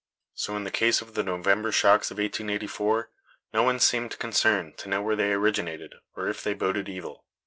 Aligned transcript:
So 0.33 0.57
in 0.57 0.63
the 0.63 0.71
case 0.71 1.01
of 1.03 1.13
the 1.13 1.21
November 1.21 1.71
shocks 1.71 2.09
of 2.09 2.17
1884, 2.17 3.11
no 3.53 3.61
one 3.61 3.79
seemed 3.79 4.17
concerned 4.17 4.75
to 4.79 4.89
know 4.89 5.03
where 5.03 5.15
they 5.15 5.31
originated, 5.31 5.93
or 6.15 6.27
if 6.27 6.41
they 6.43 6.55
boded 6.55 6.89
evil. 6.89 7.25